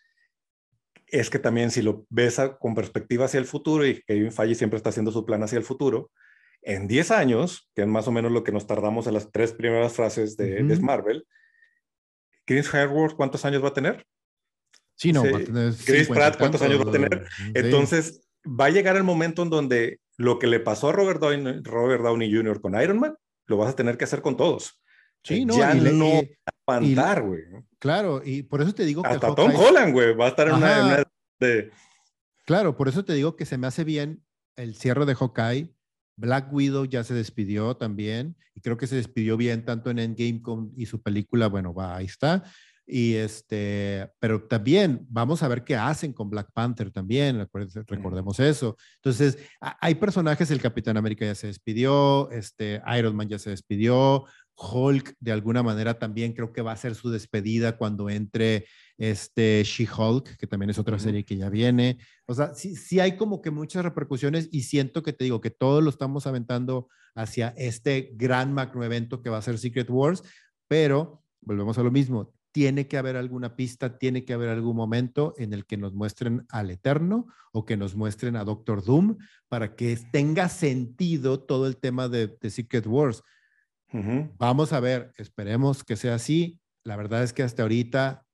[1.07, 4.77] es que también si lo ves con perspectiva hacia el futuro, y Kevin Feige siempre
[4.77, 6.11] está haciendo su plan hacia el futuro,
[6.61, 9.53] en 10 años, que es más o menos lo que nos tardamos en las tres
[9.53, 11.25] primeras frases de, Marvel,
[12.45, 14.05] Chris Hemsworth, ¿cuántos años va a tener?
[14.95, 17.27] Sí, no, va a tener Chris Pratt, ¿cuántos años va a tener?
[17.53, 21.61] Entonces, va a llegar el momento en donde lo que le pasó a Robert Downey,
[21.63, 22.59] Robert Downey Jr.
[22.59, 23.15] con Iron Man,
[23.45, 24.81] lo vas a tener que hacer con todos.
[25.27, 26.21] Sí, no, ya no
[26.65, 27.41] aguantar, güey.
[27.79, 29.09] Claro, y por eso te digo que.
[29.09, 31.03] Hasta Tom Holland, güey, va a estar en una,
[31.39, 31.71] de.
[32.45, 34.23] Claro, por eso te digo que se me hace bien
[34.55, 35.73] el cierre de Hawkeye.
[36.17, 40.41] Black Widow ya se despidió también, y creo que se despidió bien tanto en Endgame
[40.41, 42.43] con, y su película, bueno, va, ahí está.
[42.89, 47.45] Y este, pero también vamos a ver qué hacen con Black Panther también,
[47.85, 48.77] recordemos eso.
[48.95, 54.25] Entonces, hay personajes, el Capitán América ya se despidió, este, Iron Man ya se despidió,
[54.57, 58.65] Hulk de alguna manera también creo que va a ser su despedida cuando entre
[58.97, 61.99] este She-Hulk, que también es otra serie que ya viene.
[62.25, 65.51] O sea, sí, sí hay como que muchas repercusiones y siento que te digo que
[65.51, 70.23] todo lo estamos aventando hacia este gran macro evento que va a ser Secret Wars,
[70.67, 75.35] pero volvemos a lo mismo, tiene que haber alguna pista, tiene que haber algún momento
[75.37, 79.17] en el que nos muestren al Eterno o que nos muestren a Doctor Doom
[79.47, 83.23] para que tenga sentido todo el tema de, de Secret Wars
[84.37, 86.59] Vamos a ver, esperemos que sea así.
[86.83, 88.25] La verdad es que hasta ahorita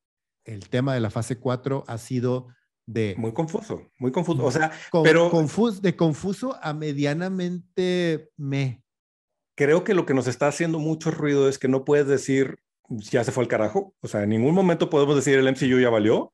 [0.45, 2.47] el tema de la fase 4 ha sido
[2.85, 3.15] de...
[3.17, 4.43] Muy confuso, muy confuso.
[4.43, 4.71] O sea,
[5.03, 5.29] pero...
[5.29, 8.83] Confuso, de confuso a medianamente me.
[9.55, 13.23] Creo que lo que nos está haciendo mucho ruido es que no puedes decir, ya
[13.23, 13.95] se fue al carajo.
[14.01, 16.33] O sea, en ningún momento podemos decir el MCU ya valió.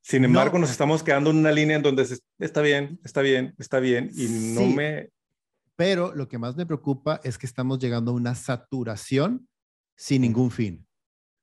[0.00, 2.06] Sin embargo, nos estamos quedando en una línea en donde
[2.38, 5.08] está bien, está bien, está bien, y no me
[5.76, 9.48] pero lo que más me preocupa es que estamos llegando a una saturación
[9.96, 10.86] sin ningún fin.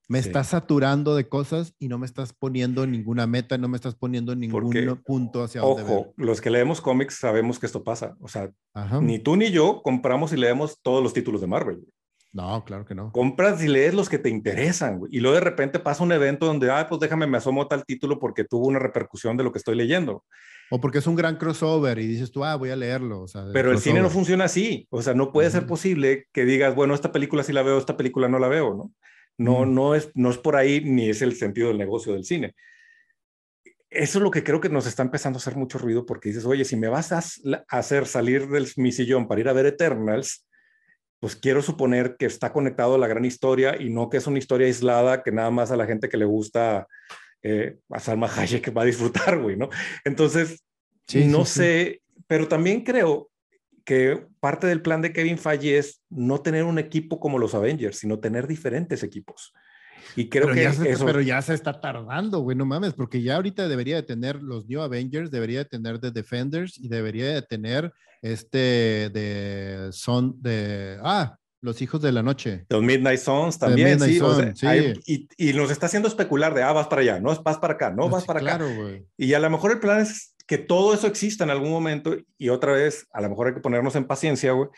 [0.08, 3.96] Me estás saturando de cosas y no me estás poniendo ninguna meta, no me estás
[3.96, 8.18] poniendo ningún punto hacia ojo, Ojo, los que leemos cómics sabemos que esto pasa.
[8.20, 8.52] O sea,
[9.02, 11.86] ni tú ni yo compramos y leemos todos los títulos de Marvel.
[12.34, 13.12] No, claro que no.
[13.14, 16.70] Compras y lees los que te interesan, Y luego de repente pasa un evento donde,
[16.72, 19.76] ah, pues déjame, me asomo tal título porque tuvo una repercusión de lo que estoy
[19.76, 20.26] leyendo.
[20.74, 23.26] O porque es un gran crossover y dices tú, ah, voy a leerlo.
[23.52, 24.88] Pero el cine no funciona así.
[24.90, 27.98] O sea, no puede ser posible que digas, bueno, esta película sí la veo, esta
[27.98, 28.94] película no la veo, ¿no?
[29.38, 32.56] No, no, es, no es por ahí ni es el sentido del negocio del cine.
[33.90, 36.46] Eso es lo que creo que nos está empezando a hacer mucho ruido porque dices,
[36.46, 37.22] oye, si me vas a
[37.68, 40.48] hacer salir del mi sillón para ir a ver Eternals,
[41.20, 44.40] pues quiero suponer que está conectado a la gran historia y no que es una
[44.40, 46.88] historia aislada que nada más a la gente que le gusta
[47.44, 49.70] eh, a Salma Hayek va a disfrutar, güey, ¿no?
[50.04, 50.64] Entonces,
[51.14, 53.30] no sé, pero también creo
[53.84, 57.98] que parte del plan de Kevin Feige es no tener un equipo como los Avengers,
[57.98, 59.54] sino tener diferentes equipos.
[60.16, 61.06] Y creo pero que ya se, eso...
[61.06, 64.68] Pero ya se está tardando, güey, no mames, porque ya ahorita debería de tener los
[64.68, 71.00] New Avengers, debería de tener The Defenders y debería de tener este de Son de
[71.04, 72.66] ah, los hijos de la noche.
[72.70, 74.20] Los Midnight Sons también, sí.
[75.06, 77.92] y, y, nos está haciendo especular de, ah, vas para allá, no, vas para acá,
[77.92, 78.66] no, vas para acá.
[79.16, 82.50] Y a lo mejor el plan es que todo eso exista en algún momento y
[82.50, 84.70] otra vez, a lo mejor hay que ponernos en paciencia, güey,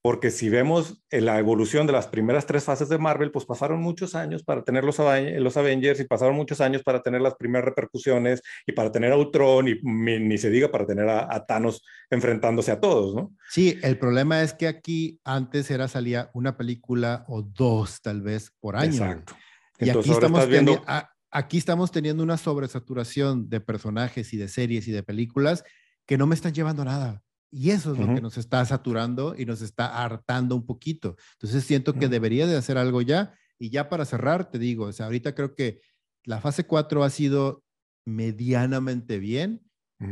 [0.00, 4.14] porque si vemos la evolución de las primeras tres fases de Marvel, pues pasaron muchos
[4.14, 8.40] años para tener los, los Avengers y pasaron muchos años para tener las primeras repercusiones
[8.66, 12.80] y para tener a Ultron y ni, se diga para tener a, Thanos enfrentándose a
[12.80, 13.32] todos, ¿no?
[13.50, 18.52] Sí, el problema es que aquí antes era salía una película o dos tal vez
[18.60, 18.92] por año.
[18.92, 19.36] Exacto.
[19.80, 20.82] Y aquí estamos, viendo...
[21.30, 25.64] aquí estamos teniendo una sobresaturación de personajes y de series y de películas
[26.06, 27.22] que no me están llevando a nada.
[27.50, 31.16] Y eso es lo que nos está saturando y nos está hartando un poquito.
[31.34, 33.34] Entonces siento que debería de hacer algo ya.
[33.58, 35.80] Y ya para cerrar, te digo, o sea, ahorita creo que
[36.24, 37.64] la fase 4 ha sido
[38.06, 39.62] medianamente bien,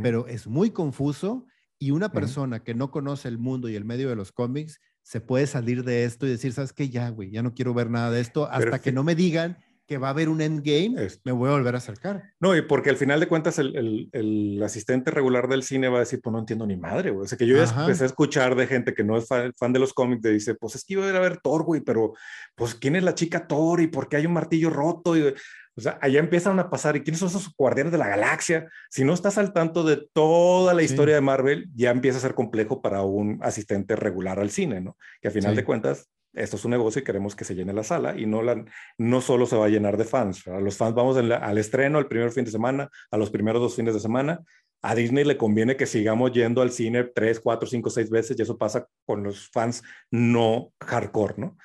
[0.02, 1.46] pero es muy confuso
[1.78, 5.20] y una persona que no conoce el mundo y el medio de los cómics se
[5.20, 6.88] puede salir de esto y decir, ¿sabes qué?
[6.88, 9.98] Ya, güey, ya no quiero ver nada de esto hasta que no me digan que
[9.98, 12.32] va a haber un endgame, me voy a volver a acercar.
[12.40, 16.00] No, y porque al final de cuentas el, el, asistente regular del cine va a
[16.00, 17.24] decir, pues no entiendo ni madre, güey.
[17.24, 19.78] O sea, que yo ya empecé a escuchar de gente que no es fan, de
[19.78, 22.14] los cómics, de dice, pues es que iba a ir a ver Thor, güey, pero
[22.56, 25.16] pues ¿quién es la chica Thor y por qué hay un martillo roto?
[25.16, 28.68] Y, o sea, allá empiezan a pasar, ¿y quiénes son esos guardianes de la galaxia?
[28.90, 32.34] Si no estás al tanto de toda la historia de Marvel, ya empieza a ser
[32.34, 34.96] complejo para un asistente regular al cine, ¿no?
[35.20, 37.82] Que a final de cuentas esto es un negocio y queremos que se llene la
[37.82, 38.64] sala y no, la,
[38.98, 40.46] no solo se va a llenar de fans.
[40.46, 43.74] A los fans vamos al estreno, el primer fin de semana, a los primeros dos
[43.74, 44.40] fines de semana.
[44.82, 48.42] A Disney le conviene que sigamos yendo al cine tres, cuatro, cinco, seis veces y
[48.42, 51.56] eso pasa con los fans no hardcore, ¿no?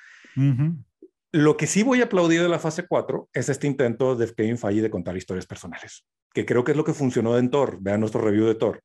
[1.32, 4.58] Lo que sí voy a aplaudir de la fase 4 es este intento de Kevin
[4.58, 6.04] Feige de contar historias personales,
[6.34, 7.78] que creo que es lo que funcionó en Thor.
[7.80, 8.82] Vean nuestro review de Thor.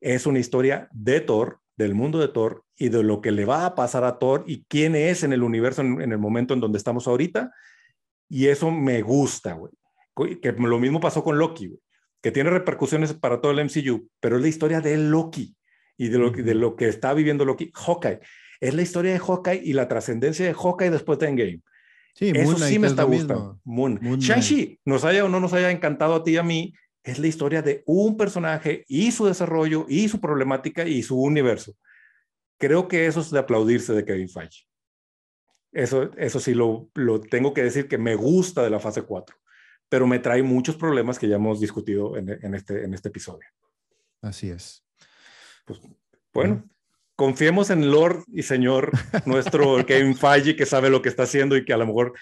[0.00, 3.64] Es una historia de Thor del mundo de Thor y de lo que le va
[3.64, 6.78] a pasar a Thor y quién es en el universo en, el momento en donde
[6.78, 7.52] estamos ahorita.
[8.28, 9.72] Y eso me gusta, güey.
[10.40, 11.80] Que lo mismo pasó con Loki, güey.
[12.22, 15.56] Que tiene repercusiones para todo el MCU, pero es la historia de Loki
[15.96, 17.70] y de lo, de lo que está viviendo Loki.
[17.74, 18.20] Hawkeye.
[18.60, 21.62] Es la historia de Hawkeye y la trascendencia de Hawkeye después de Endgame.
[22.14, 23.58] Sí, Eso sí me está gustando.
[23.64, 23.98] Moon.
[24.18, 26.74] Shang-Chi, nos haya o no nos haya encantado a ti y a mí,
[27.10, 31.74] es la historia de un personaje y su desarrollo y su problemática y su universo.
[32.58, 34.66] Creo que eso es de aplaudirse de Kevin Feige.
[35.72, 39.36] Eso, eso sí lo, lo tengo que decir que me gusta de la fase 4,
[39.88, 43.46] pero me trae muchos problemas que ya hemos discutido en, en este, en este episodio.
[44.20, 44.84] Así es.
[45.64, 45.80] Pues,
[46.32, 46.68] bueno,
[47.16, 48.92] confiemos en Lord y Señor,
[49.26, 52.14] nuestro Kevin Feige, que sabe lo que está haciendo y que a lo mejor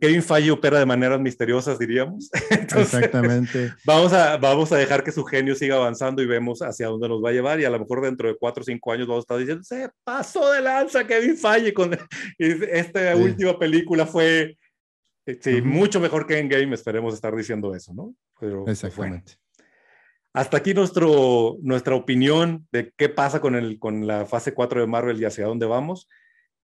[0.00, 2.30] Kevin Feige opera de maneras misteriosas, diríamos.
[2.50, 3.72] Exactamente.
[3.84, 7.22] Vamos a, vamos a dejar que su genio siga avanzando y vemos hacia dónde nos
[7.22, 9.24] va a llevar y a lo mejor dentro de cuatro o cinco años vamos a
[9.24, 11.96] estar diciendo, se pasó de lanza Kevin Feige con
[12.38, 14.56] esta última película fue
[15.40, 18.14] sí, mucho mejor que Endgame, esperemos estar diciendo eso, ¿no?
[18.40, 19.34] Pero, pues, Exactamente.
[20.32, 24.86] hasta aquí nuestro, nuestra opinión de qué pasa con, el, con la fase 4 de
[24.86, 26.08] Marvel y hacia dónde vamos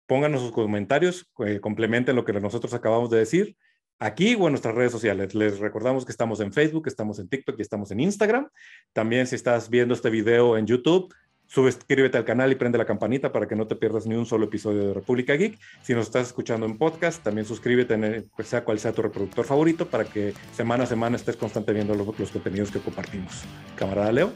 [0.09, 3.57] pónganos sus comentarios, eh, complementen lo que nosotros acabamos de decir
[4.01, 5.35] aquí o en nuestras redes sociales.
[5.35, 8.49] Les recordamos que estamos en Facebook, estamos en TikTok y estamos en Instagram.
[8.93, 11.15] También si estás viendo este video en YouTube,
[11.47, 14.47] suscríbete al canal y prende la campanita para que no te pierdas ni un solo
[14.47, 15.59] episodio de República Geek.
[15.83, 19.45] Si nos estás escuchando en podcast, también suscríbete, en pues, sea cual sea tu reproductor
[19.45, 23.43] favorito, para que semana a semana estés constante viendo los, los contenidos que compartimos.
[23.77, 24.33] Camarada Leo.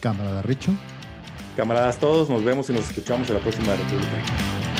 [0.00, 0.72] Camarada Richo.
[1.56, 4.73] Camaradas todos, nos vemos y nos escuchamos en la próxima República Geek.